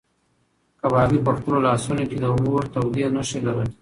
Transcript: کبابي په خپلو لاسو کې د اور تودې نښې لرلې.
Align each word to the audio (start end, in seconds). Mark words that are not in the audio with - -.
کبابي 0.81 1.19
په 1.25 1.31
خپلو 1.37 1.57
لاسو 1.65 1.91
کې 2.09 2.17
د 2.23 2.25
اور 2.31 2.63
تودې 2.73 3.05
نښې 3.15 3.39
لرلې. 3.45 3.69